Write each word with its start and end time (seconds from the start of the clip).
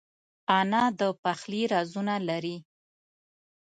انا 0.59 0.83
د 0.99 1.01
پخلي 1.23 1.63
رازونه 1.73 2.15
لري 2.29 2.57